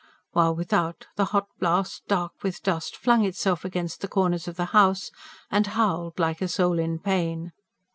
[0.31, 4.65] While, without, the hot blast, dark with dust, flung itself against the corners of the
[4.73, 5.11] house,
[5.51, 7.51] and howled like a soul in pain.